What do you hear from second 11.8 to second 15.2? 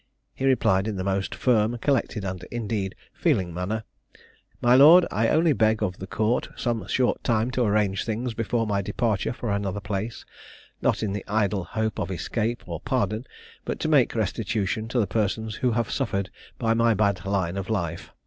of escape or pardon, but to make restitution to the